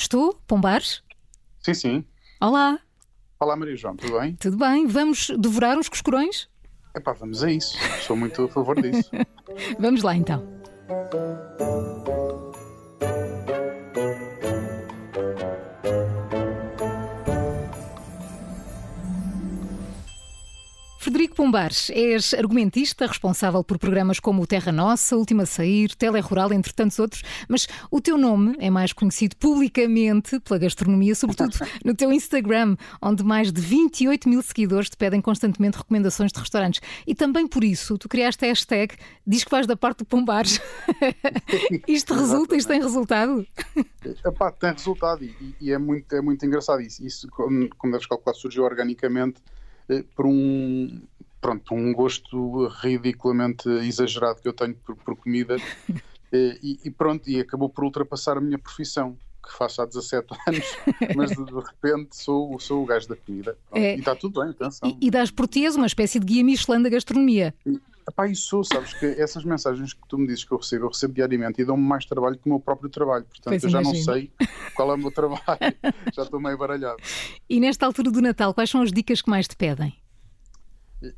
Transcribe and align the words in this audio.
Estou? 0.00 0.32
Pombares? 0.46 1.02
Sim, 1.60 1.74
sim. 1.74 2.04
Olá. 2.40 2.80
Olá, 3.38 3.54
Maria 3.54 3.76
João, 3.76 3.94
tudo 3.94 4.18
bem? 4.18 4.34
Tudo 4.36 4.56
bem? 4.56 4.86
Vamos 4.86 5.30
devorar 5.38 5.76
uns 5.76 5.90
coscorões? 5.90 6.48
Epá, 6.96 7.12
vamos 7.12 7.44
a 7.44 7.52
isso. 7.52 7.76
Sou 8.00 8.16
muito 8.16 8.44
a 8.44 8.48
favor 8.48 8.80
disso. 8.80 9.10
vamos 9.78 10.02
lá 10.02 10.16
então. 10.16 10.42
Pombares, 21.40 21.88
és 21.94 22.34
argumentista, 22.34 23.06
responsável 23.06 23.64
por 23.64 23.78
programas 23.78 24.20
como 24.20 24.42
o 24.42 24.46
Terra 24.46 24.70
Nossa, 24.70 25.16
Última 25.16 25.46
Sair, 25.46 25.94
Telerural, 25.94 26.52
entre 26.52 26.70
tantos 26.70 26.98
outros, 26.98 27.22
mas 27.48 27.66
o 27.90 27.98
teu 27.98 28.18
nome 28.18 28.54
é 28.58 28.68
mais 28.68 28.92
conhecido 28.92 29.34
publicamente 29.36 30.38
pela 30.40 30.58
gastronomia, 30.58 31.14
sobretudo 31.14 31.56
no 31.82 31.94
teu 31.94 32.12
Instagram, 32.12 32.76
onde 33.00 33.24
mais 33.24 33.50
de 33.50 33.58
28 33.58 34.28
mil 34.28 34.42
seguidores 34.42 34.90
te 34.90 34.98
pedem 34.98 35.22
constantemente 35.22 35.78
recomendações 35.78 36.30
de 36.30 36.38
restaurantes. 36.38 36.82
E 37.06 37.14
também 37.14 37.48
por 37.48 37.64
isso 37.64 37.96
tu 37.96 38.06
criaste 38.06 38.44
a 38.44 38.48
hashtag 38.48 38.94
Diz 39.26 39.42
que 39.42 39.50
vais 39.50 39.66
da 39.66 39.78
parte 39.78 40.00
do 40.00 40.04
Pombares. 40.04 40.60
isto 41.88 42.12
resulta, 42.12 42.54
isto 42.54 42.68
tem 42.68 42.82
resultado? 42.82 43.46
Epá, 44.26 44.52
tem 44.52 44.72
resultado 44.72 45.24
e, 45.24 45.54
e, 45.58 45.72
é, 45.72 45.78
muito, 45.78 46.14
é 46.14 46.20
muito 46.20 46.44
engraçado 46.44 46.82
isso. 46.82 47.02
Isso, 47.02 47.26
como, 47.30 47.66
como 47.78 47.92
deves 47.94 48.06
calcular, 48.06 48.34
surgiu 48.34 48.62
organicamente 48.62 49.40
eh, 49.88 50.04
por 50.14 50.26
um 50.26 51.00
pronto 51.40 51.74
um 51.74 51.92
gosto 51.92 52.66
ridiculamente 52.80 53.68
exagerado 53.68 54.40
que 54.40 54.48
eu 54.48 54.52
tenho 54.52 54.74
por, 54.74 54.96
por 54.96 55.16
comida 55.16 55.56
eh, 56.32 56.58
e, 56.62 56.80
e, 56.84 56.90
pronto 56.90 57.28
e 57.28 57.40
acabou 57.40 57.68
por 57.68 57.84
ultrapassar 57.84 58.36
a 58.36 58.40
minha 58.40 58.58
profissão 58.58 59.16
que 59.42 59.56
faço 59.56 59.80
há 59.80 59.86
17 59.86 60.26
anos 60.46 60.76
mas 61.16 61.30
de, 61.30 61.54
repente 61.54 62.16
sou, 62.16 62.58
sou 62.60 62.82
o 62.82 62.86
gajo 62.86 63.08
da 63.08 63.16
comida 63.16 63.56
é, 63.72 63.96
e 63.96 63.98
está 63.98 64.14
tudo 64.14 64.40
bem, 64.40 64.50
atenção 64.50 64.88
e, 65.00 65.06
e 65.06 65.10
dás 65.10 65.30
por 65.30 65.48
ti 65.48 65.66
uma 65.70 65.86
espécie 65.86 66.20
de 66.20 66.26
guia 66.26 66.44
Michelin 66.44 66.82
da 66.82 66.90
gastronomia 66.90 67.54
Epá, 68.08 68.26
isso 68.26 68.48
sou, 68.48 68.64
sabes 68.64 68.92
que 68.94 69.06
essas 69.06 69.44
mensagens 69.44 69.92
que 69.92 70.00
tu 70.08 70.18
me 70.18 70.26
dizes 70.26 70.42
que 70.42 70.50
eu 70.50 70.58
recebo, 70.58 70.86
eu 70.86 70.88
recebo 70.88 71.14
diariamente 71.14 71.62
e 71.62 71.64
dão-me 71.64 71.82
mais 71.82 72.04
trabalho 72.04 72.36
que 72.36 72.46
o 72.46 72.48
meu 72.48 72.58
próprio 72.58 72.90
trabalho. 72.90 73.24
Portanto, 73.24 73.50
pois 73.50 73.62
eu 73.62 73.70
já 73.70 73.80
imagino. 73.80 74.04
não 74.04 74.14
sei 74.14 74.30
qual 74.74 74.90
é 74.90 74.94
o 74.94 74.98
meu 74.98 75.12
trabalho. 75.12 75.38
já 76.12 76.22
estou 76.22 76.40
meio 76.40 76.58
baralhado. 76.58 76.96
E 77.48 77.60
nesta 77.60 77.86
altura 77.86 78.10
do 78.10 78.20
Natal, 78.20 78.52
quais 78.52 78.68
são 78.68 78.82
as 78.82 78.90
dicas 78.90 79.22
que 79.22 79.30
mais 79.30 79.46
te 79.46 79.54
pedem? 79.54 79.94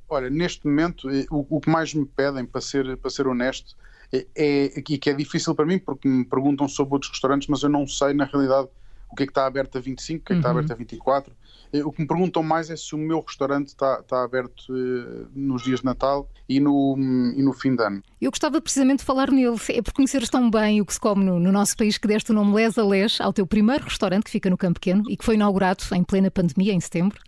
Olha, 0.09 0.31
neste 0.31 0.67
momento, 0.67 1.11
eh, 1.11 1.27
o, 1.31 1.57
o 1.57 1.61
que 1.61 1.71
mais 1.71 1.93
me 1.95 2.07
pedem, 2.07 2.45
para 2.45 2.61
ser, 2.61 2.97
para 2.97 3.11
ser 3.11 3.27
honesto, 3.27 3.77
é, 4.13 4.27
é, 4.37 4.65
e 4.77 4.99
que 4.99 5.11
é 5.11 5.15
difícil 5.15 5.55
para 5.55 5.65
mim, 5.65 5.79
porque 5.79 6.07
me 6.07 6.25
perguntam 6.25 6.69
sobre 6.69 6.95
outros 6.95 7.11
restaurantes, 7.11 7.49
mas 7.49 7.63
eu 7.63 7.69
não 7.69 7.87
sei, 7.87 8.13
na 8.13 8.25
realidade, 8.25 8.69
o 9.11 9.15
que 9.15 9.25
é 9.25 9.27
que 9.27 9.31
está 9.31 9.47
aberto 9.47 9.77
a 9.77 9.81
25, 9.81 10.23
o 10.23 10.25
que 10.25 10.33
é 10.33 10.37
que 10.37 10.41
está 10.41 10.51
uhum. 10.51 10.59
aberto 10.59 10.73
a 10.73 10.75
24. 10.75 11.33
Eh, 11.73 11.85
o 11.85 11.93
que 11.93 12.01
me 12.01 12.07
perguntam 12.07 12.43
mais 12.43 12.71
é 12.71 12.77
se 12.77 12.95
o 12.95 12.99
meu 12.99 13.21
restaurante 13.21 13.69
está, 13.69 14.01
está 14.01 14.23
aberto 14.23 14.71
uh, 14.71 15.29
nos 15.35 15.63
dias 15.63 15.81
de 15.81 15.87
Natal 15.87 16.29
e 16.49 16.61
no, 16.61 16.97
e 17.37 17.43
no 17.43 17.53
fim 17.53 17.75
de 17.75 17.83
ano. 17.83 18.03
Eu 18.21 18.31
gostava 18.31 18.61
precisamente 18.61 19.01
de 19.01 19.05
falar 19.05 19.31
nele. 19.31 19.57
É 19.71 19.83
por 19.83 19.93
conheceres 19.93 20.29
tão 20.29 20.51
bem 20.51 20.81
o 20.81 20.87
que 20.87 20.95
se 20.95 21.01
come 21.01 21.25
no, 21.25 21.39
no 21.39 21.53
nosso 21.53 21.77
país 21.77 21.99
que 21.99 22.09
deste 22.09 22.31
o 22.31 22.35
nome 22.35 22.55
Les 22.55 22.79
a 22.79 22.85
Les 22.85 23.21
ao 23.21 23.33
teu 23.33 23.47
primeiro 23.47 23.85
restaurante 23.85 24.25
que 24.25 24.31
fica 24.31 24.49
no 24.49 24.57
Campo 24.57 24.81
Pequeno 24.81 25.05
e 25.11 25.17
que 25.17 25.25
foi 25.25 25.35
inaugurado 25.35 25.83
em 25.95 26.03
plena 26.03 26.31
pandemia, 26.31 26.73
em 26.73 26.81
setembro. 26.81 27.21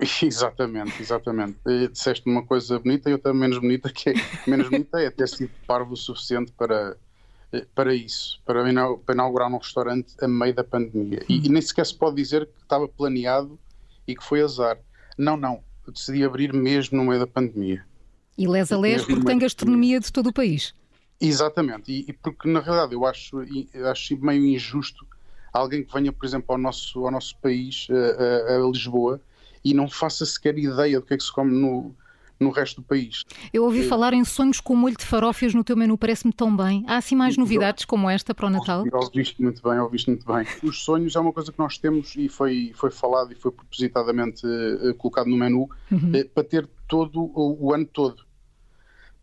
Exatamente, 0.22 1.02
exatamente. 1.02 1.58
E 1.66 1.88
disseste 1.88 2.28
uma 2.28 2.44
coisa 2.44 2.78
bonita 2.78 3.10
e 3.10 3.12
outra 3.12 3.34
menos 3.34 3.58
bonita, 3.58 3.90
que 3.92 4.10
é, 4.10 4.14
menos 4.46 4.68
bonita 4.68 4.98
é 4.98 5.10
ter 5.10 5.28
sido 5.28 5.50
parvo 5.66 5.92
o 5.92 5.96
suficiente 5.96 6.52
para 6.52 6.96
para 7.74 7.92
isso, 7.92 8.40
para 8.44 8.62
inaugurar 9.12 9.50
um 9.50 9.58
restaurante 9.58 10.14
a 10.22 10.28
meio 10.28 10.54
da 10.54 10.62
pandemia. 10.62 11.24
E, 11.28 11.46
e, 11.46 11.48
nem 11.48 11.60
sequer 11.60 11.84
se 11.84 11.94
pode 11.96 12.14
dizer 12.14 12.46
que 12.46 12.62
estava 12.62 12.86
planeado 12.86 13.58
e 14.06 14.14
que 14.14 14.22
foi 14.22 14.40
azar. 14.40 14.78
Não, 15.18 15.36
não. 15.36 15.60
Eu 15.84 15.92
decidi 15.92 16.22
abrir 16.22 16.52
mesmo 16.52 16.98
no 16.98 17.04
meio 17.04 17.18
da 17.18 17.26
pandemia. 17.26 17.84
E 18.38 18.46
les 18.46 18.70
a 18.70 18.78
les 18.78 19.04
porque 19.04 19.24
tem 19.24 19.36
gastronomia 19.36 19.98
de 19.98 20.12
todo 20.12 20.28
o 20.28 20.32
país. 20.32 20.72
Exatamente. 21.20 21.90
E, 21.90 22.04
e, 22.08 22.12
porque, 22.12 22.48
na 22.48 22.60
realidade, 22.60 22.94
eu 22.94 23.04
acho, 23.04 23.38
acho 23.90 24.16
meio 24.18 24.46
injusto 24.46 25.04
alguém 25.52 25.82
que 25.84 25.92
venha, 25.92 26.12
por 26.12 26.24
exemplo, 26.24 26.52
ao 26.52 26.58
nosso, 26.58 27.04
ao 27.04 27.10
nosso 27.10 27.36
país, 27.38 27.88
a, 27.90 28.52
a, 28.52 28.56
a 28.58 28.70
Lisboa, 28.70 29.20
e 29.64 29.74
não 29.74 29.88
faça 29.88 30.24
sequer 30.24 30.58
ideia 30.58 31.00
do 31.00 31.06
que 31.06 31.14
é 31.14 31.16
que 31.16 31.22
se 31.22 31.32
come 31.32 31.52
no, 31.52 31.94
no 32.40 32.50
resto 32.50 32.80
do 32.80 32.86
país. 32.86 33.24
Eu 33.52 33.64
ouvi 33.64 33.86
falar 33.86 34.14
em 34.14 34.24
sonhos 34.24 34.60
com 34.60 34.74
molho 34.74 34.96
de 34.96 35.04
farófias 35.04 35.52
no 35.52 35.62
teu 35.62 35.76
menu, 35.76 35.98
parece-me 35.98 36.32
tão 36.32 36.56
bem. 36.56 36.82
Há 36.86 36.96
assim 36.96 37.14
mais 37.14 37.36
novidades 37.36 37.84
como 37.84 38.08
esta 38.08 38.34
para 38.34 38.46
o 38.46 38.50
Natal? 38.50 38.84
Ouviste 38.90 39.42
muito 39.42 39.62
bem, 39.62 39.78
ouviste 39.78 40.08
muito 40.08 40.26
bem. 40.26 40.46
Os 40.62 40.82
sonhos 40.82 41.14
é 41.14 41.20
uma 41.20 41.32
coisa 41.32 41.52
que 41.52 41.58
nós 41.58 41.76
temos 41.76 42.16
e 42.16 42.28
foi, 42.28 42.72
foi 42.74 42.90
falado 42.90 43.32
e 43.32 43.34
foi 43.34 43.52
propositadamente 43.52 44.46
uh, 44.46 44.94
colocado 44.94 45.28
no 45.28 45.36
menu 45.36 45.68
uhum. 45.90 46.12
uh, 46.14 46.28
para 46.30 46.44
ter 46.44 46.68
todo 46.88 47.30
o 47.34 47.72
ano 47.74 47.84
todo. 47.84 48.29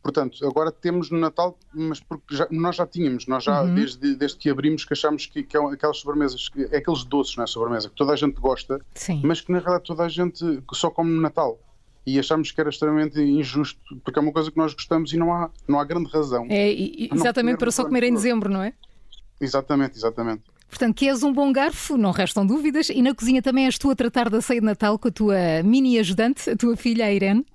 Portanto, 0.08 0.48
agora 0.48 0.72
temos 0.72 1.12
no 1.12 1.20
Natal, 1.20 1.60
mas 1.74 2.00
porque 2.00 2.34
já, 2.34 2.48
nós 2.50 2.78
já 2.78 2.88
tínhamos, 2.88 3.28
nós 3.28 3.44
já 3.44 3.62
uhum. 3.62 3.76
desde, 3.76 4.16
desde 4.16 4.38
que 4.38 4.50
abrimos 4.50 4.86
que 4.86 4.94
achamos 4.94 5.26
que, 5.26 5.44
que 5.44 5.58
é 5.58 5.60
aquelas 5.60 5.98
sobremesas, 5.98 6.48
que, 6.48 6.64
é 6.72 6.78
aqueles 6.78 7.04
doces, 7.04 7.36
não 7.36 7.44
é 7.44 7.48
sobremesa, 7.48 7.90
que 7.90 7.96
toda 7.96 8.14
a 8.14 8.16
gente 8.16 8.40
gosta, 8.40 8.80
Sim. 8.96 9.20
mas 9.26 9.42
que 9.42 9.52
na 9.52 9.60
realidade 9.60 9.84
toda 9.84 10.06
a 10.06 10.08
gente 10.08 10.64
só 10.72 10.90
come 10.90 11.12
no 11.12 11.20
Natal 11.20 11.60
e 12.06 12.18
achámos 12.18 12.54
que 12.54 12.62
era 12.62 12.70
extremamente 12.70 13.20
injusto, 13.20 13.82
porque 14.02 14.18
é 14.18 14.22
uma 14.22 14.32
coisa 14.32 14.50
que 14.50 14.56
nós 14.56 14.74
gostamos 14.74 15.12
e 15.12 15.18
não 15.18 15.34
há, 15.34 15.50
não 15.68 15.78
há 15.78 15.84
grande 15.84 16.10
razão. 16.10 16.48
É, 16.50 16.72
exatamente, 17.14 17.58
para 17.58 17.70
só 17.70 17.84
comer 17.84 18.04
em 18.04 18.14
dezembro, 18.14 18.50
não 18.50 18.64
é? 18.64 18.72
Exatamente, 19.42 19.98
exatamente. 19.98 20.44
Portanto, 20.70 20.96
que 20.96 21.10
és 21.10 21.22
um 21.22 21.34
bom 21.34 21.52
garfo, 21.52 21.98
não 21.98 22.12
restam 22.12 22.48
dúvidas. 22.48 22.88
E 22.88 23.02
na 23.02 23.14
cozinha 23.14 23.42
também 23.42 23.66
és 23.66 23.78
tu 23.78 23.90
a 23.90 23.96
tratar 23.96 24.30
da 24.30 24.40
ceia 24.40 24.62
de 24.62 24.66
Natal 24.66 24.98
com 24.98 25.10
a 25.10 25.12
tua 25.12 25.36
mini 25.66 26.00
ajudante, 26.00 26.50
a 26.50 26.56
tua 26.56 26.78
filha, 26.78 27.06
a 27.06 27.14
Irene? 27.14 27.46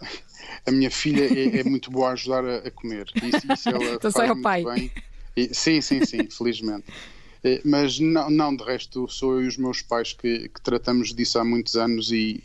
A 0.66 0.70
minha 0.70 0.90
filha 0.90 1.24
é, 1.24 1.60
é 1.60 1.64
muito 1.64 1.90
boa 1.90 2.10
a 2.10 2.12
ajudar 2.12 2.44
a, 2.44 2.56
a 2.58 2.70
comer. 2.70 3.06
Isso, 3.16 3.52
isso 3.52 3.68
ela 3.68 3.94
então 3.94 4.12
faz 4.12 4.28
muito 4.30 4.42
pai. 4.42 4.64
bem. 4.64 4.90
E, 5.36 5.54
sim, 5.54 5.80
sim, 5.80 6.04
sim, 6.04 6.28
felizmente. 6.30 6.84
Eh, 7.42 7.60
mas 7.64 7.98
não, 7.98 8.28
não, 8.28 8.54
de 8.54 8.64
resto, 8.64 9.08
sou 9.08 9.34
eu 9.34 9.44
e 9.44 9.48
os 9.48 9.56
meus 9.56 9.80
pais 9.80 10.12
que, 10.12 10.48
que 10.48 10.60
tratamos 10.60 11.14
disso 11.14 11.38
há 11.38 11.44
muitos 11.44 11.76
anos 11.76 12.12
e, 12.12 12.42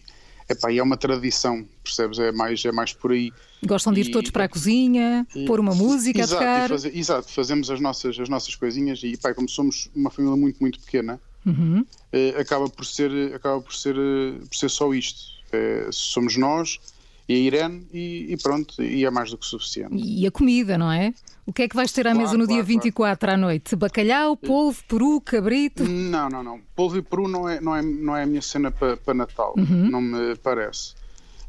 Epá, 0.47 0.71
é 0.71 0.81
uma 0.81 0.95
tradição, 0.95 1.67
percebes? 1.83 2.19
É 2.19 2.31
mais, 2.31 2.63
é 2.63 2.71
mais 2.71 2.93
por 2.93 3.11
aí. 3.11 3.33
Gostam 3.65 3.91
de 3.91 4.01
ir 4.01 4.07
e, 4.07 4.11
todos 4.11 4.29
para 4.29 4.43
a 4.43 4.47
cozinha, 4.49 5.25
e, 5.35 5.45
pôr 5.45 5.59
uma 5.59 5.73
música 5.73 6.21
exato, 6.21 6.35
a 6.35 6.45
tocar. 6.45 6.69
Fazer, 6.69 6.95
exato, 6.95 7.31
fazemos 7.31 7.71
as 7.71 7.79
nossas, 7.79 8.19
as 8.19 8.29
nossas 8.29 8.53
coisinhas 8.55 9.01
e, 9.03 9.17
pá, 9.17 9.33
como 9.33 9.49
somos 9.49 9.89
uma 9.95 10.11
família 10.11 10.37
muito, 10.37 10.57
muito 10.61 10.79
pequena, 10.79 11.19
uhum. 11.43 11.83
eh, 12.13 12.35
acaba, 12.39 12.69
por 12.69 12.85
ser, 12.85 13.33
acaba 13.33 13.59
por, 13.59 13.73
ser, 13.73 13.95
eh, 13.95 14.45
por 14.47 14.55
ser 14.55 14.69
só 14.69 14.93
isto. 14.93 15.33
Eh, 15.51 15.87
somos 15.91 16.37
nós 16.37 16.79
e 17.27 17.33
a 17.33 17.37
Irene 17.37 17.87
e, 17.93 18.33
e, 18.33 18.37
pronto, 18.37 18.81
e 18.81 19.05
é 19.05 19.09
mais 19.09 19.31
do 19.31 19.37
que 19.37 19.45
suficiente. 19.45 19.95
E 19.95 20.25
a 20.27 20.31
comida, 20.31 20.77
não 20.77 20.91
é? 20.91 21.13
O 21.45 21.53
que 21.53 21.63
é 21.63 21.67
que 21.67 21.75
vais 21.75 21.91
ter 21.91 22.07
à 22.07 22.11
claro, 22.11 22.19
mesa 22.19 22.37
no 22.37 22.45
claro, 22.45 22.53
dia 22.53 22.63
24 22.63 23.19
claro. 23.19 23.33
à 23.33 23.37
noite? 23.37 23.75
Bacalhau, 23.75 24.35
polvo, 24.35 24.83
peru, 24.87 25.21
cabrito? 25.21 25.83
Não, 25.83 26.29
não, 26.29 26.43
não. 26.43 26.59
Polvo 26.75 26.97
e 26.97 27.01
peru 27.01 27.27
não 27.27 27.47
é, 27.47 27.61
não 27.61 27.75
é, 27.75 27.81
não 27.81 28.15
é 28.15 28.23
a 28.23 28.25
minha 28.25 28.41
cena 28.41 28.71
para, 28.71 28.97
para 28.97 29.13
Natal, 29.13 29.53
uhum. 29.57 29.89
não 29.89 30.01
me 30.01 30.35
parece. 30.37 30.95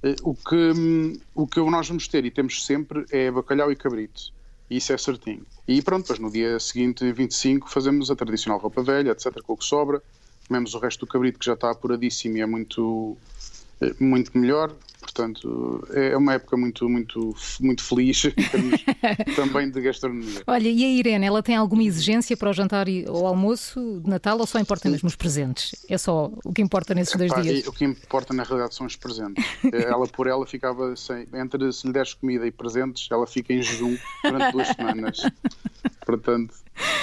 Eh, 0.03 0.17
o 0.23 0.35
que, 0.35 1.19
o 1.35 1.47
que 1.47 1.61
nós 1.61 1.89
vamos 1.89 2.07
ter 2.09 2.25
e 2.25 2.31
temos 2.31 2.65
sempre 2.65 3.05
é 3.11 3.31
bacalhau 3.31 3.73
e 3.73 3.77
cabrito. 3.77 4.35
Isso 4.69 4.93
é 4.93 4.99
certinho. 4.99 5.47
E 5.67 5.81
pronto, 5.81 6.03
depois 6.03 6.19
no 6.19 6.31
dia 6.31 6.59
seguinte, 6.61 7.11
25, 7.11 7.71
fazemos 7.71 8.11
a 8.11 8.17
tradicional 8.17 8.59
roupa 8.59 8.83
velha, 8.83 9.11
etc., 9.11 9.41
com 9.43 9.55
o 9.55 9.57
que 9.57 9.65
sobra. 9.65 10.03
Comemos 10.47 10.75
o 10.75 10.79
resto 10.79 11.07
do 11.07 11.11
cabrito 11.11 11.39
que 11.39 11.47
já 11.47 11.55
está 11.55 11.71
apuradíssimo 11.71 12.37
e 12.37 12.41
é 12.41 12.47
muito, 12.47 13.17
eh, 13.21 13.46
muito 14.01 14.37
melhor. 14.37 14.75
Portanto, 15.01 15.87
é 15.93 16.17
uma 16.17 16.35
época 16.35 16.57
muito, 16.57 16.89
muito, 16.89 17.35
muito 17.61 17.83
feliz 17.85 18.25
em 18.25 18.33
termos 18.33 18.85
também 19.37 19.71
de 19.71 19.81
gastronomia. 19.81 20.43
Olha, 20.47 20.69
e 20.69 20.85
a 20.85 20.89
Irene, 20.89 21.27
ela 21.27 21.43
tem 21.43 21.55
alguma 21.55 21.85
exigência 21.85 22.37
para 22.37 22.51
o 22.51 22.53
jantar 22.53 22.87
ou 23.09 23.27
almoço 23.27 24.01
de 24.03 24.11
Natal 24.11 24.39
ou 24.39 24.47
só 24.47 24.59
importa 24.59 24.91
mesmo 24.91 25.07
os 25.07 25.15
presentes? 25.15 25.77
É 25.89 25.97
só 25.97 26.31
o 26.45 26.53
que 26.53 26.61
importa 26.61 26.93
nesses 26.93 27.15
dois 27.15 27.31
Epá, 27.31 27.41
dias? 27.41 27.67
O 27.67 27.73
que 27.73 27.85
importa 27.85 28.35
na 28.35 28.43
realidade 28.43 28.75
são 28.75 28.87
os 28.87 28.97
presentes. 28.97 29.45
ela 29.73 30.09
por 30.09 30.27
ela 30.27 30.45
ficava 30.47 30.97
sem, 30.97 31.27
entre 31.35 31.73
se 31.73 31.87
lhe 31.87 31.93
deres 31.93 32.13
comida 32.13 32.47
e 32.47 32.51
presentes, 32.51 33.09
ela 33.11 33.27
fica 33.27 33.53
em 33.53 33.63
jejum 33.63 33.97
durante 34.25 34.53
duas 34.53 34.69
semanas. 34.69 35.19
Portanto, 36.07 36.55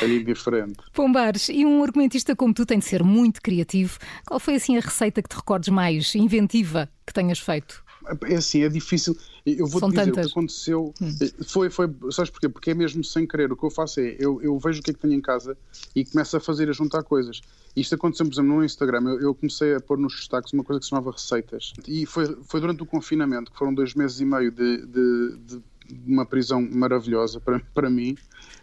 é 0.02 0.08
indiferente. 0.08 0.80
Pombares, 0.94 1.50
e 1.50 1.66
um 1.66 1.84
argumentista 1.84 2.36
como 2.36 2.54
tu 2.54 2.66
tem 2.66 2.80
de 2.80 2.86
ser 2.86 3.04
muito 3.04 3.42
criativo. 3.42 4.00
Qual 4.26 4.40
foi 4.40 4.56
assim 4.56 4.78
a 4.78 4.80
receita 4.80 5.22
que 5.22 5.28
te 5.28 5.36
recordes 5.36 5.70
mais 5.70 6.16
inventiva 6.16 6.90
que 7.06 7.14
tenhas 7.14 7.38
feito? 7.38 7.84
É 8.30 8.36
assim, 8.36 8.64
é 8.64 8.70
difícil. 8.70 9.16
Eu 9.46 9.68
vou 9.68 9.82
te 9.82 9.90
dizer, 9.90 10.06
tantas. 10.06 10.26
o 10.26 10.30
que 10.30 10.32
aconteceu 10.34 10.94
hum. 11.02 11.16
Eh, 11.22 11.44
foi, 11.44 11.70
foi, 11.70 11.94
sabes 12.12 12.32
porquê? 12.32 12.48
Porque 12.48 12.72
é 12.72 12.74
mesmo 12.74 13.04
sem 13.04 13.28
querer. 13.28 13.52
O 13.52 13.58
que 13.58 13.66
eu 13.66 13.70
faço 13.70 14.00
é, 14.00 14.16
eu, 14.18 14.42
eu 14.42 14.58
vejo 14.58 14.80
o 14.80 14.84
que 14.84 14.92
é 14.92 14.94
que 14.94 15.00
tenho 15.02 15.14
em 15.14 15.22
casa 15.22 15.58
e 15.94 16.06
começo 16.06 16.36
a 16.38 16.40
fazer, 16.40 16.70
a 16.70 16.74
juntar 16.74 17.04
coisas. 17.04 17.42
Isto 17.76 17.96
aconteceu, 17.96 18.26
por 18.26 18.34
exemplo, 18.34 18.56
no 18.56 18.64
Instagram. 18.64 19.04
Eu, 19.10 19.20
eu, 19.20 19.36
comecei 19.36 19.76
a 19.76 19.82
pôr 19.82 19.98
nos 19.98 20.16
destaques 20.16 20.54
uma 20.54 20.64
coisa 20.64 20.80
que 20.80 20.86
se 20.86 20.90
chamava 20.90 21.12
receitas. 21.12 21.74
E 21.88 22.06
foi, 22.06 22.38
foi 22.46 22.62
durante 22.62 22.84
o 22.84 22.86
confinamento, 22.86 23.52
que 23.52 23.58
foram 23.58 23.74
dois 23.74 23.94
meses 23.96 24.20
e 24.22 24.26
meio 24.26 24.52
de, 24.52 24.86
de, 24.86 25.38
de 25.38 25.62
uma 26.06 26.26
prisão 26.26 26.62
maravilhosa 26.62 27.40
para, 27.40 27.60
para 27.74 27.90
mim, 27.90 28.16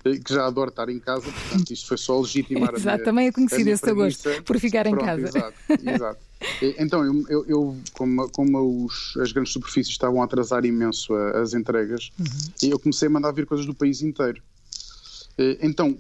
que 0.03 0.33
já 0.33 0.47
adoro 0.47 0.71
estar 0.71 0.89
em 0.89 0.99
casa, 0.99 1.27
portanto, 1.31 1.71
isto 1.73 1.87
foi 1.87 1.99
só 1.99 2.19
legitimar 2.21 2.75
exato, 2.75 2.89
a 2.89 2.93
minha, 2.93 3.05
também 3.05 3.27
é 3.27 3.33
conhecido 3.33 3.69
esse 3.69 3.93
gosto 3.93 4.43
por 4.45 4.59
ficar 4.59 4.87
em 4.87 4.93
Pronto, 4.93 5.05
casa. 5.05 5.29
Exato, 5.29 5.55
exato. 5.69 6.21
Então, 6.79 7.05
eu, 7.05 7.25
eu, 7.29 7.45
eu 7.47 7.77
como, 7.93 8.29
como 8.31 8.87
os, 8.87 9.15
as 9.19 9.31
grandes 9.31 9.53
superfícies 9.53 9.93
estavam 9.93 10.23
a 10.23 10.25
atrasar 10.25 10.65
imenso 10.65 11.15
a, 11.15 11.43
as 11.43 11.53
entregas, 11.53 12.11
uhum. 12.19 12.71
eu 12.71 12.79
comecei 12.79 13.09
a 13.09 13.11
mandar 13.11 13.33
vir 13.33 13.45
coisas 13.45 13.67
do 13.67 13.75
país 13.75 14.01
inteiro. 14.01 14.43
Então, 15.63 15.97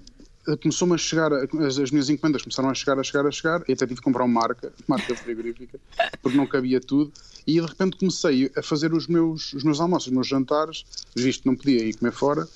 começou-me 0.62 0.94
a 0.94 0.99
chegar, 0.99 1.32
as, 1.32 1.79
as, 1.79 1.91
minhas 1.91 2.08
encomendas 2.08 2.43
começaram 2.43 2.70
a 2.70 2.75
chegar, 2.75 2.99
a 2.99 3.02
chegar, 3.02 3.26
a 3.26 3.31
chegar, 3.31 3.62
e 3.69 3.73
até 3.73 3.87
tive 3.87 4.00
que 4.00 4.05
comprar 4.05 4.25
uma 4.25 4.41
marca, 4.41 4.73
marca 4.88 5.14
frigorífica, 5.14 5.79
porque 6.23 6.37
não 6.37 6.47
cabia 6.47 6.81
tudo, 6.81 7.12
e 7.47 7.61
de 7.61 7.67
repente 7.67 7.97
comecei 7.97 8.50
a 8.56 8.62
fazer 8.62 8.93
os 8.93 9.06
meus, 9.06 9.52
os 9.52 9.62
meus 9.62 9.81
almoços, 9.81 10.08
os 10.08 10.12
meus 10.12 10.26
jantares, 10.26 10.85
visto 11.14 11.43
que 11.43 11.49
não 11.49 11.56
podia 11.56 11.85
ir 11.85 11.94
comer 11.94 12.12
fora, 12.12 12.49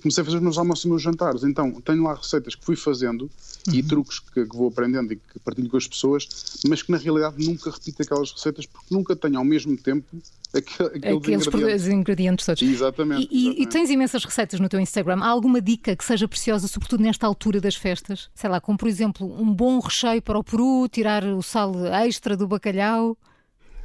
comecei 0.00 0.22
a 0.22 0.24
fazer 0.24 0.36
os 0.36 0.42
meus 0.42 0.58
almoços 0.58 0.84
e 0.84 0.86
os 0.86 0.90
meus 0.90 1.02
jantares. 1.02 1.42
Então, 1.42 1.80
tenho 1.80 2.02
lá 2.02 2.14
receitas 2.14 2.54
que 2.54 2.64
fui 2.64 2.76
fazendo 2.76 3.30
uhum. 3.66 3.74
e 3.74 3.82
truques 3.82 4.20
que, 4.20 4.46
que, 4.46 4.56
vou 4.56 4.68
aprendendo 4.68 5.12
e 5.12 5.16
que 5.16 5.38
partilho 5.44 5.68
com 5.68 5.76
as 5.76 5.86
pessoas, 5.86 6.28
mas 6.68 6.82
que 6.82 6.92
na 6.92 6.98
realidade 6.98 7.44
nunca 7.44 7.70
repito 7.70 8.02
aquelas 8.02 8.30
receitas 8.30 8.66
porque 8.66 8.94
nunca 8.94 9.16
tenho 9.16 9.38
ao 9.38 9.44
mesmo 9.44 9.76
tempo 9.76 10.06
aquele, 10.54 11.16
aqueles 11.16 11.46
ingredientes. 11.46 11.86
ingredientes 11.88 12.46
todos. 12.46 12.62
Exatamente 12.62 13.28
e, 13.30 13.38
exatamente. 13.38 13.62
e, 13.62 13.66
tens 13.66 13.90
imensas 13.90 14.24
receitas 14.24 14.60
no 14.60 14.68
teu 14.68 14.78
Instagram. 14.78 15.20
Há 15.20 15.28
alguma 15.28 15.60
dica 15.60 15.96
que 15.96 16.04
seja 16.04 16.28
preciosa, 16.28 16.68
sobretudo 16.68 17.02
nesta 17.02 17.26
altura 17.26 17.60
das 17.60 17.74
festas? 17.74 18.30
Sei 18.34 18.48
lá, 18.48 18.60
como 18.60 18.78
por 18.78 18.88
exemplo 18.88 19.26
um 19.40 19.52
bom 19.52 19.80
recheio 19.80 20.22
para 20.22 20.38
o 20.38 20.44
peru, 20.44 20.88
tirar 20.88 21.24
o 21.24 21.42
sal 21.42 21.74
extra 21.86 22.36
do 22.36 22.46
bacalhau? 22.46 23.16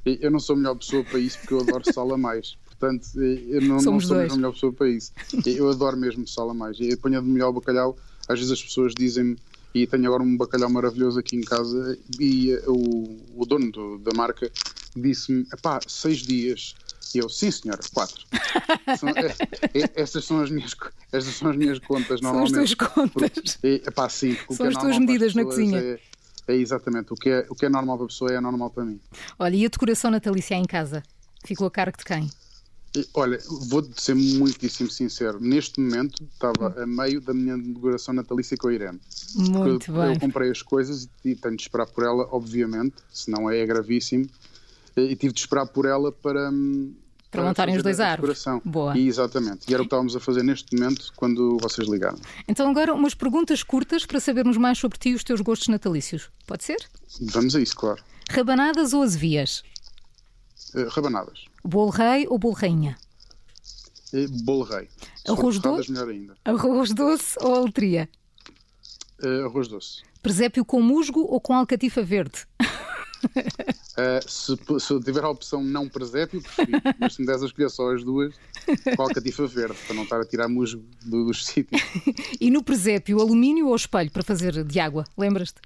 Eu 0.06 0.32
não 0.32 0.40
sou 0.40 0.54
a 0.56 0.58
melhor 0.58 0.76
pessoa 0.76 1.04
para 1.04 1.20
isso 1.20 1.38
porque 1.40 1.54
eu 1.54 1.60
adoro 1.62 1.84
sal 1.92 2.14
a 2.14 2.18
mais. 2.18 2.56
Portanto, 2.80 3.08
eu 3.20 3.62
não, 3.62 3.78
não 3.78 4.00
sou 4.00 4.18
mesmo 4.18 4.34
a 4.34 4.36
melhor 4.36 4.54
pessoa 4.54 4.72
para 4.72 4.90
isso. 4.90 5.12
Eu 5.46 5.70
adoro 5.70 5.98
mesmo 5.98 6.28
sal 6.28 6.50
a 6.50 6.54
mais. 6.54 6.80
E 6.80 6.94
apanha 6.94 7.22
de 7.22 7.28
melhor 7.28 7.52
bacalhau, 7.52 7.98
às 8.28 8.40
vezes 8.40 8.54
as 8.54 8.64
pessoas 8.64 8.94
dizem-me, 8.96 9.38
e 9.74 9.88
tenho 9.88 10.06
agora 10.08 10.24
um 10.24 10.38
bacalhau 10.38 10.70
maravilhoso 10.70 11.20
aqui 11.20 11.36
em 11.36 11.42
casa, 11.42 11.98
e 12.20 12.54
o, 12.68 13.18
o 13.36 13.46
dono 13.46 13.72
do, 13.72 13.98
da 13.98 14.12
marca 14.16 14.52
disse-me, 14.96 15.46
pá, 15.62 15.80
seis 15.88 16.20
dias. 16.20 16.76
E 17.16 17.20
eu, 17.20 17.30
sim 17.30 17.50
senhora, 17.50 17.80
quatro. 17.94 18.26
são, 19.00 19.10
é, 19.10 19.34
é, 19.74 19.92
essas, 19.96 20.26
são 20.26 20.42
as 20.42 20.52
minhas, 20.52 20.76
essas 21.12 21.36
são 21.36 21.50
as 21.50 21.56
minhas 21.56 21.80
contas 21.80 22.22
normalmente. 22.22 22.54
São 22.54 22.64
as 22.64 22.74
tuas 22.74 22.90
contas. 22.94 23.32
Porque, 23.32 23.82
é, 23.86 23.92
pá, 23.92 24.10
sim, 24.10 24.38
são 24.52 24.66
é 24.66 24.70
as 24.70 24.76
tuas 24.76 25.00
medidas 25.00 25.34
na 25.34 25.44
cozinha. 25.44 25.80
É, 25.80 26.00
é, 26.50 26.56
exatamente, 26.56 27.14
o 27.14 27.16
que 27.16 27.30
é, 27.30 27.46
o 27.50 27.56
que 27.56 27.66
é 27.66 27.70
normal 27.70 27.98
para 27.98 28.06
a 28.06 28.10
pessoa 28.10 28.32
é 28.32 28.42
normal 28.42 28.70
para 28.70 28.84
mim. 28.86 29.00
Olha, 29.40 29.56
e 29.56 29.66
a 29.66 29.70
decoração 29.70 30.12
natalícia 30.12 30.56
em 30.56 30.66
casa? 30.66 31.02
Ficou 31.46 31.68
a 31.68 31.72
cargo 31.72 31.98
de 31.98 32.04
quem? 32.04 32.30
Olha, 33.14 33.40
vou 33.68 33.88
ser 33.96 34.16
muitíssimo 34.16 34.90
sincero. 34.90 35.40
Neste 35.40 35.80
momento 35.80 36.24
estava 36.24 36.82
a 36.82 36.86
meio 36.86 37.22
da 37.22 37.34
minha 37.34 37.58
decoração 37.58 38.14
natalícia 38.14 38.58
com 38.58 38.68
a 38.68 38.74
Irene. 38.74 39.00
Muito 39.36 39.92
eu, 39.92 40.02
bem. 40.02 40.14
Eu 40.14 40.20
comprei 40.20 40.52
as 40.52 40.62
coisas 40.62 41.10
e 41.24 41.36
tenho 41.36 41.56
de 41.56 41.64
esperar 41.64 41.88
por 41.88 42.04
ela, 42.04 42.28
obviamente, 42.32 42.96
senão 43.12 43.50
é 43.50 43.66
gravíssimo. 43.66 44.28
E 44.96 45.16
tive 45.16 45.34
de 45.34 45.40
esperar 45.40 45.68
por 45.68 45.86
ela 45.86 46.12
para. 46.12 46.50
Para, 47.30 47.42
para 47.42 47.44
montarem 47.50 47.76
os 47.76 47.84
dois 47.84 48.00
árvores. 48.00 48.44
Boa. 48.64 48.98
E, 48.98 49.08
exatamente. 49.08 49.70
E 49.70 49.74
era 49.74 49.84
o 49.84 49.86
que 49.86 49.88
estávamos 49.88 50.16
a 50.16 50.20
fazer 50.20 50.44
neste 50.44 50.76
momento 50.76 51.12
quando 51.16 51.58
vocês 51.62 51.88
ligaram. 51.88 52.18
Então, 52.48 52.70
agora 52.70 52.94
umas 52.94 53.14
perguntas 53.14 53.62
curtas 53.64 54.06
para 54.06 54.20
sabermos 54.20 54.56
mais 54.56 54.78
sobre 54.78 54.98
ti 54.98 55.10
e 55.10 55.14
os 55.14 55.24
teus 55.24 55.42
gostos 55.42 55.68
natalícios. 55.68 56.30
Pode 56.48 56.64
ser? 56.64 56.78
Vamos 57.22 57.54
a 57.54 57.60
isso, 57.60 57.76
claro. 57.76 58.02
Rabanadas 58.30 58.94
ou 58.94 59.04
azevias? 59.04 59.64
Uh, 60.74 60.88
rabanadas. 60.90 61.46
Bolo 61.64 61.92
rei 61.92 62.28
ou 62.28 62.38
bolo 62.38 62.54
rainha? 62.54 62.98
Uh, 64.14 64.28
bolo 64.44 64.64
rei. 64.64 64.88
Arroz 65.28 65.60
doce? 65.60 65.92
melhor 65.92 66.10
ainda. 66.10 66.38
Arroz 66.46 66.94
doce 66.94 67.36
ou 67.42 67.56
aletria? 67.56 68.10
Uh, 69.22 69.46
arroz 69.46 69.68
doce. 69.68 70.04
Presépio 70.22 70.66
com 70.66 70.82
musgo 70.82 71.22
ou 71.22 71.40
com 71.40 71.54
alcatifa 71.54 72.02
verde? 72.04 72.46
Uh, 72.58 74.22
se, 74.28 74.58
se, 74.80 75.00
tiver 75.02 75.24
a 75.24 75.30
opção 75.30 75.64
não 75.64 75.88
presépio, 75.88 76.42
prefiro. 76.42 76.82
Mas 77.00 77.14
se 77.14 77.22
me 77.22 77.28
des 77.28 77.42
a 77.42 77.46
escolher 77.46 77.70
só 77.70 77.94
as 77.94 78.04
duas, 78.04 78.36
com 78.96 79.02
alcatifa 79.02 79.48
verde, 79.48 79.78
para 79.86 79.96
não 79.96 80.04
estar 80.04 80.22
a 80.22 80.26
tirar 80.26 80.48
musgo 80.48 80.84
do, 81.06 81.26
dos 81.26 81.46
sítios. 81.48 81.82
e 82.40 82.52
no 82.52 82.64
presépio, 82.64 83.20
alumínio 83.20 83.68
ou 83.68 83.76
espelho 83.76 84.12
para 84.12 84.24
fazer 84.24 84.64
de 84.64 84.80
água? 84.80 85.06
Lembras-te? 85.18 85.62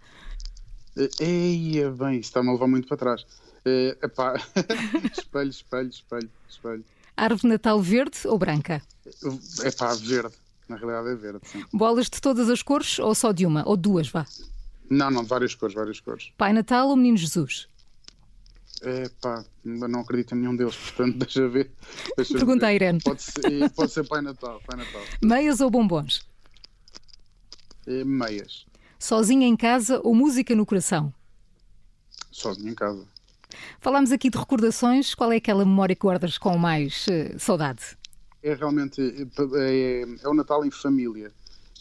Uh, 0.95 1.23
eia, 1.23 1.89
bem, 1.91 2.19
isso 2.19 2.29
está-me 2.29 2.49
a 2.49 2.53
levar 2.53 2.67
muito 2.67 2.87
para 2.87 2.97
trás. 2.97 3.21
Uh, 3.65 3.97
epá. 4.03 4.35
espelho, 5.17 5.49
espelho, 5.49 5.89
espelho, 5.89 6.29
espelho. 6.49 6.85
Árvore 7.15 7.47
Natal 7.49 7.79
verde 7.81 8.17
ou 8.25 8.37
branca? 8.37 8.81
Epá, 9.63 9.93
verde. 9.95 10.35
Na 10.67 10.77
realidade 10.77 11.09
é 11.09 11.15
verde, 11.15 11.41
sim. 11.45 11.65
Bolas 11.73 12.09
de 12.09 12.21
todas 12.21 12.49
as 12.49 12.61
cores 12.63 12.97
ou 12.99 13.13
só 13.13 13.31
de 13.31 13.45
uma? 13.45 13.67
Ou 13.67 13.75
duas, 13.75 14.07
vá? 14.07 14.25
Não, 14.89 15.11
não, 15.11 15.23
de 15.23 15.29
várias 15.29 15.53
cores, 15.53 15.75
várias 15.75 15.99
cores. 15.99 16.31
Pai 16.37 16.53
Natal 16.53 16.89
ou 16.89 16.95
Menino 16.95 17.17
Jesus? 17.17 17.67
É 18.81 19.09
pá, 19.21 19.45
não 19.63 19.99
acredito 19.99 20.33
em 20.33 20.39
nenhum 20.39 20.55
deles, 20.55 20.75
portanto 20.75 21.17
deixa 21.19 21.47
ver. 21.47 21.71
Deixa 22.17 22.33
Pergunta 22.33 22.65
ver. 22.65 22.71
à 22.71 22.73
Irene. 22.73 22.99
Pode 23.03 23.21
ser, 23.21 23.69
pode 23.75 23.91
ser 23.91 24.07
Pai 24.07 24.21
Natal, 24.21 24.61
Pai 24.65 24.77
Natal. 24.77 25.01
Meias 25.21 25.61
ou 25.61 25.69
bombons? 25.69 26.25
É, 27.85 28.03
meias. 28.03 28.65
Sozinha 29.01 29.47
em 29.47 29.57
casa 29.57 29.99
ou 30.03 30.13
música 30.13 30.55
no 30.55 30.63
coração? 30.63 31.11
Sozinha 32.31 32.71
em 32.71 32.75
casa. 32.75 33.03
Falámos 33.79 34.11
aqui 34.11 34.29
de 34.29 34.37
recordações. 34.37 35.15
Qual 35.15 35.31
é 35.31 35.37
aquela 35.37 35.65
memória 35.65 35.95
que 35.95 36.01
guardas 36.01 36.37
com 36.37 36.55
mais 36.55 37.07
uh, 37.07 37.39
saudade? 37.39 37.81
É 38.43 38.53
realmente 38.53 39.01
é, 39.55 40.05
é, 40.21 40.27
o 40.27 40.35
Natal 40.35 40.63
em 40.63 40.69
família. 40.69 41.31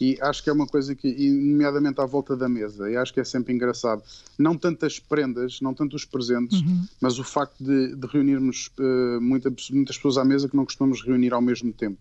E 0.01 0.17
acho 0.19 0.43
que 0.43 0.49
é 0.49 0.53
uma 0.53 0.65
coisa 0.65 0.95
que, 0.95 1.29
nomeadamente 1.29 2.01
à 2.01 2.07
volta 2.07 2.35
da 2.35 2.49
mesa, 2.49 2.89
e 2.89 2.97
acho 2.97 3.13
que 3.13 3.19
é 3.19 3.23
sempre 3.23 3.53
engraçado. 3.53 4.01
Não 4.35 4.57
tanto 4.57 4.83
as 4.87 4.97
prendas, 4.97 5.61
não 5.61 5.75
tanto 5.75 5.95
os 5.95 6.03
presentes, 6.03 6.59
uhum. 6.59 6.87
mas 6.99 7.19
o 7.19 7.23
facto 7.23 7.63
de, 7.63 7.95
de 7.95 8.07
reunirmos 8.07 8.71
uh, 8.79 9.21
muita, 9.21 9.53
muitas 9.69 9.95
pessoas 9.95 10.17
à 10.17 10.25
mesa 10.25 10.49
que 10.49 10.55
não 10.55 10.65
costumamos 10.65 11.05
reunir 11.05 11.33
ao 11.33 11.41
mesmo 11.41 11.71
tempo. 11.71 11.99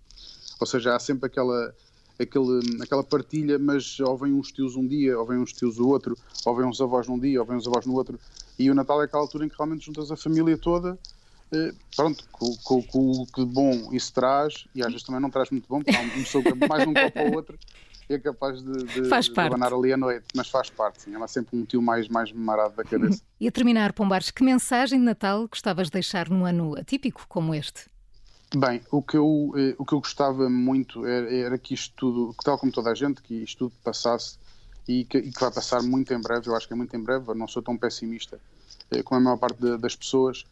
Ou 0.58 0.66
seja, 0.66 0.96
há 0.96 0.98
sempre 0.98 1.26
aquela, 1.26 1.74
aquele, 2.20 2.82
aquela 2.82 3.02
partilha, 3.02 3.58
mas 3.58 3.98
ou 4.00 4.16
vêm 4.16 4.32
uns 4.32 4.52
tios 4.52 4.76
um 4.76 4.86
dia, 4.86 5.18
ou 5.18 5.26
vêm 5.26 5.38
uns 5.38 5.52
tios 5.52 5.78
o 5.78 5.88
outro, 5.88 6.16
ou 6.44 6.56
vêm 6.56 6.66
uns 6.66 6.80
avós 6.80 7.08
num 7.08 7.18
dia, 7.18 7.40
ou 7.40 7.46
vêm 7.46 7.56
uns 7.56 7.66
avós 7.66 7.86
no 7.86 7.94
outro. 7.94 8.18
E 8.58 8.70
o 8.70 8.74
Natal 8.74 9.00
é 9.00 9.06
aquela 9.06 9.22
altura 9.22 9.46
em 9.46 9.48
que 9.48 9.56
realmente 9.56 9.86
juntas 9.86 10.10
a 10.10 10.16
família 10.16 10.56
toda 10.58 10.98
Uh, 11.52 11.74
pronto, 11.96 12.24
com, 12.30 12.56
com, 12.62 12.82
com, 12.84 13.10
o 13.10 13.26
que 13.26 13.44
bom 13.44 13.92
isso 13.92 14.14
traz, 14.14 14.68
e 14.72 14.82
às 14.82 14.86
vezes 14.86 15.02
também 15.02 15.20
não 15.20 15.30
traz 15.30 15.50
muito 15.50 15.66
bom, 15.68 15.82
porque 15.82 15.96
há 15.96 16.00
uma 16.00 16.12
pessoa 16.12 16.44
que 16.44 16.54
mais 16.68 16.86
um 16.86 16.94
copo 16.94 17.18
ao 17.18 17.32
outro 17.32 17.58
é 18.08 18.18
capaz 18.18 18.62
de, 18.62 18.84
de, 18.84 19.08
faz 19.08 19.26
de 19.26 19.40
abanar 19.40 19.72
ali 19.72 19.92
à 19.92 19.96
noite, 19.96 20.26
mas 20.34 20.48
faz 20.48 20.70
parte, 20.70 21.02
sim, 21.02 21.20
é 21.20 21.26
sempre 21.26 21.58
um 21.58 21.64
tio 21.64 21.82
mais, 21.82 22.08
mais 22.08 22.32
marado 22.32 22.76
da 22.76 22.84
cabeça. 22.84 23.22
e 23.40 23.48
a 23.48 23.52
terminar, 23.52 23.92
Pombares, 23.92 24.30
que 24.30 24.44
mensagem 24.44 24.98
de 24.98 25.04
Natal 25.04 25.46
gostavas 25.48 25.88
de 25.88 25.92
deixar 25.92 26.28
num 26.28 26.44
ano 26.44 26.76
atípico 26.78 27.24
como 27.28 27.54
este? 27.54 27.86
Bem, 28.54 28.80
o 28.90 29.00
que 29.00 29.16
eu, 29.16 29.52
eh, 29.56 29.76
o 29.78 29.84
que 29.84 29.92
eu 29.92 30.00
gostava 30.00 30.48
muito 30.50 31.06
era, 31.06 31.32
era 31.32 31.58
que 31.58 31.72
isto 31.72 31.94
tudo, 31.96 32.34
que 32.34 32.44
tal 32.44 32.58
como 32.58 32.72
toda 32.72 32.90
a 32.90 32.94
gente, 32.94 33.22
que 33.22 33.34
isto 33.34 33.70
tudo 33.70 33.72
passasse 33.84 34.38
e 34.88 35.04
que, 35.04 35.18
e 35.18 35.30
que 35.30 35.40
vai 35.40 35.52
passar 35.52 35.82
muito 35.82 36.12
em 36.12 36.20
breve, 36.20 36.48
eu 36.48 36.56
acho 36.56 36.66
que 36.66 36.72
é 36.72 36.76
muito 36.76 36.94
em 36.96 37.00
breve, 37.00 37.28
eu 37.28 37.34
não 37.34 37.46
sou 37.46 37.62
tão 37.62 37.76
pessimista 37.76 38.40
eh, 38.90 39.02
como 39.04 39.20
a 39.20 39.22
maior 39.22 39.36
parte 39.36 39.60
de, 39.60 39.76
das 39.78 39.94
pessoas, 39.94 40.44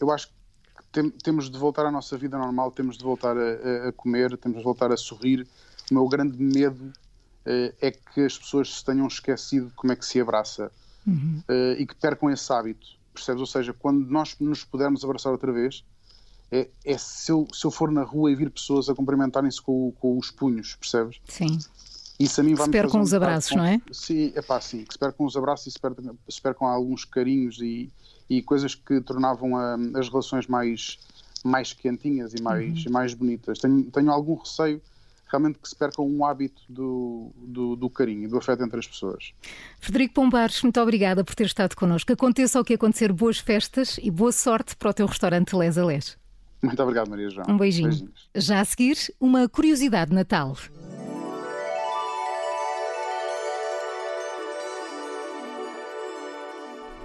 eu 0.00 0.10
acho 0.10 0.28
que 0.28 0.32
tem, 0.90 1.10
temos 1.10 1.50
de 1.50 1.58
voltar 1.58 1.84
à 1.84 1.90
nossa 1.90 2.16
vida 2.16 2.38
normal, 2.38 2.70
temos 2.70 2.96
de 2.96 3.04
voltar 3.04 3.36
a, 3.36 3.88
a, 3.88 3.92
comer, 3.92 4.34
temos 4.38 4.58
de 4.58 4.64
voltar 4.64 4.90
a 4.90 4.96
sorrir. 4.96 5.46
O 5.90 5.94
meu 5.94 6.08
grande 6.08 6.42
medo 6.42 6.90
é 7.44 7.90
que 7.90 8.22
as 8.22 8.38
pessoas 8.38 8.78
se 8.78 8.84
tenham 8.84 9.06
esquecido 9.06 9.66
de 9.66 9.74
como 9.74 9.92
é 9.92 9.96
que 9.96 10.06
se 10.06 10.18
abraça 10.18 10.72
uhum. 11.06 11.42
uh, 11.48 11.78
e 11.78 11.86
que 11.86 11.94
percam 11.94 12.30
esse 12.30 12.52
hábito, 12.52 12.86
percebes? 13.14 13.40
Ou 13.40 13.46
seja, 13.46 13.72
quando 13.72 14.06
nós 14.06 14.36
nos 14.40 14.64
pudermos 14.64 15.04
abraçar 15.04 15.30
outra 15.30 15.52
vez, 15.52 15.84
é, 16.50 16.68
é 16.84 16.98
se, 16.98 17.30
eu, 17.32 17.46
se 17.52 17.64
eu 17.64 17.70
for 17.70 17.90
na 17.90 18.02
rua 18.02 18.30
e 18.30 18.34
vir 18.34 18.50
pessoas 18.50 18.88
a 18.88 18.94
cumprimentarem-se 18.94 19.60
com, 19.60 19.92
com 19.92 20.18
os 20.18 20.30
punhos, 20.30 20.74
percebes? 20.76 21.20
Sim. 21.28 21.58
Isso 22.18 22.40
a 22.40 22.44
mim 22.44 22.54
vai 22.54 22.66
se 22.66 22.72
percam 22.72 23.00
os 23.00 23.12
abraços, 23.12 23.50
com, 23.50 23.58
não 23.58 23.64
é? 23.64 23.80
Sim, 23.92 24.32
é 24.34 24.40
pá, 24.40 24.60
sim, 24.60 24.84
que 24.84 24.94
se 24.94 24.98
percam 24.98 25.26
os 25.26 25.36
abraços 25.36 25.66
e 25.66 25.70
se 25.72 25.78
percam, 25.78 26.16
se 26.28 26.40
percam 26.40 26.66
alguns 26.66 27.04
carinhos 27.04 27.60
e, 27.60 27.90
e 28.28 28.42
coisas 28.42 28.74
que 28.74 29.00
tornavam 29.00 29.56
a, 29.56 29.76
as 29.96 30.08
relações 30.08 30.46
mais, 30.46 30.98
mais 31.44 31.72
quentinhas 31.74 32.32
e 32.32 32.40
mais, 32.40 32.86
uhum. 32.86 32.92
mais 32.92 33.12
bonitas. 33.12 33.58
Tenho, 33.58 33.84
tenho 33.90 34.10
algum 34.10 34.34
receio 34.34 34.80
realmente 35.28 35.58
que 35.58 35.68
se 35.68 35.74
perca 35.74 36.00
um 36.00 36.24
hábito 36.24 36.62
do, 36.68 37.32
do, 37.36 37.76
do 37.76 37.90
carinho 37.90 38.24
e 38.24 38.28
do 38.28 38.38
afeto 38.38 38.62
entre 38.62 38.78
as 38.78 38.86
pessoas. 38.86 39.32
Frederico 39.80 40.14
Pombares, 40.14 40.62
muito 40.62 40.80
obrigada 40.80 41.24
por 41.24 41.34
ter 41.34 41.46
estado 41.46 41.74
connosco. 41.74 42.12
Aconteça 42.12 42.60
o 42.60 42.64
que 42.64 42.74
acontecer, 42.74 43.12
boas 43.12 43.38
festas 43.38 43.98
e 44.00 44.10
boa 44.10 44.32
sorte 44.32 44.76
para 44.76 44.90
o 44.90 44.94
teu 44.94 45.06
restaurante 45.06 45.54
Les 45.54 45.76
Alés. 45.76 46.16
Muito 46.62 46.82
obrigado, 46.82 47.08
Maria 47.08 47.30
João. 47.30 47.46
Um 47.48 47.56
beijinho. 47.56 47.88
Beijinhos. 47.88 48.28
Já 48.34 48.60
a 48.60 48.64
seguir, 48.64 48.96
uma 49.20 49.48
curiosidade 49.48 50.10
de 50.10 50.16
Natal. 50.16 50.56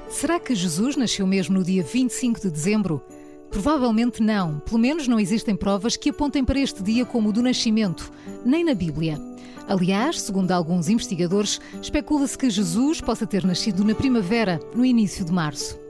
Será 0.09 0.39
que 0.39 0.53
Jesus 0.53 0.95
nasceu 0.95 1.25
mesmo 1.25 1.57
no 1.57 1.63
dia 1.63 1.83
25 1.83 2.41
de 2.41 2.51
dezembro? 2.51 3.01
Provavelmente 3.49 4.21
não. 4.21 4.59
Pelo 4.59 4.79
menos 4.79 5.07
não 5.07 5.19
existem 5.19 5.55
provas 5.55 5.97
que 5.97 6.09
apontem 6.09 6.43
para 6.43 6.59
este 6.59 6.83
dia 6.83 7.05
como 7.05 7.29
o 7.29 7.33
do 7.33 7.41
nascimento, 7.41 8.11
nem 8.45 8.63
na 8.63 8.73
Bíblia. 8.73 9.19
Aliás, 9.67 10.21
segundo 10.21 10.51
alguns 10.51 10.89
investigadores, 10.89 11.59
especula-se 11.81 12.37
que 12.37 12.49
Jesus 12.49 13.01
possa 13.01 13.25
ter 13.25 13.43
nascido 13.45 13.83
na 13.83 13.95
primavera, 13.95 14.59
no 14.75 14.85
início 14.85 15.23
de 15.25 15.31
março. 15.31 15.80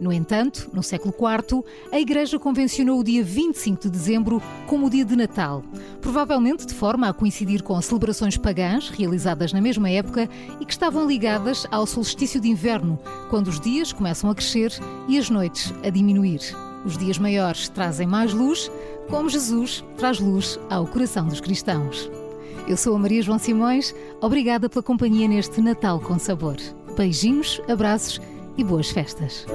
No 0.00 0.12
entanto, 0.12 0.70
no 0.72 0.82
século 0.82 1.14
IV, 1.14 1.64
a 1.90 1.98
Igreja 1.98 2.38
convencionou 2.38 3.00
o 3.00 3.04
dia 3.04 3.24
25 3.24 3.82
de 3.82 3.90
dezembro 3.90 4.42
como 4.66 4.86
o 4.86 4.90
dia 4.90 5.04
de 5.04 5.16
Natal, 5.16 5.62
provavelmente 6.00 6.66
de 6.66 6.74
forma 6.74 7.08
a 7.08 7.12
coincidir 7.12 7.62
com 7.62 7.80
celebrações 7.80 8.36
pagãs 8.36 8.88
realizadas 8.88 9.52
na 9.52 9.60
mesma 9.60 9.88
época 9.88 10.28
e 10.60 10.64
que 10.64 10.72
estavam 10.72 11.06
ligadas 11.06 11.66
ao 11.70 11.86
solstício 11.86 12.40
de 12.40 12.48
inverno, 12.48 12.98
quando 13.30 13.48
os 13.48 13.60
dias 13.60 13.92
começam 13.92 14.30
a 14.30 14.34
crescer 14.34 14.72
e 15.08 15.18
as 15.18 15.30
noites 15.30 15.72
a 15.82 15.90
diminuir. 15.90 16.40
Os 16.84 16.96
dias 16.96 17.18
maiores 17.18 17.68
trazem 17.68 18.06
mais 18.06 18.32
luz, 18.32 18.70
como 19.08 19.28
Jesus 19.28 19.82
traz 19.96 20.20
luz 20.20 20.58
ao 20.70 20.86
coração 20.86 21.26
dos 21.26 21.40
cristãos. 21.40 22.10
Eu 22.68 22.76
sou 22.76 22.94
a 22.96 22.98
Maria 22.98 23.22
João 23.22 23.38
Simões, 23.38 23.94
obrigada 24.20 24.68
pela 24.68 24.82
companhia 24.82 25.28
neste 25.28 25.60
Natal 25.60 26.00
com 26.00 26.18
Sabor. 26.18 26.56
Beijinhos, 26.96 27.60
abraços 27.68 28.20
e 28.56 28.64
boas 28.64 28.90
festas. 28.90 29.46